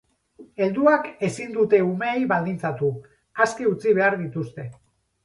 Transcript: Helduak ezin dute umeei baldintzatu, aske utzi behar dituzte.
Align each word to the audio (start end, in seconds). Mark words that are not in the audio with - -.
Helduak 0.61 1.03
ezin 1.27 1.51
dute 1.57 1.81
umeei 1.87 2.23
baldintzatu, 2.31 2.89
aske 3.47 3.69
utzi 3.73 3.95
behar 4.01 4.19
dituzte. 4.23 4.67